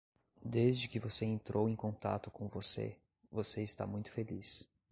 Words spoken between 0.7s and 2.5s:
que você entrou em contato com